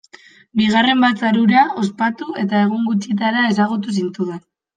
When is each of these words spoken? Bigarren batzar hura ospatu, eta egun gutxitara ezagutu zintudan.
Bigarren 0.61 1.03
batzar 1.03 1.37
hura 1.41 1.65
ospatu, 1.81 2.31
eta 2.45 2.63
egun 2.69 2.89
gutxitara 2.89 3.45
ezagutu 3.53 3.97
zintudan. 4.01 4.43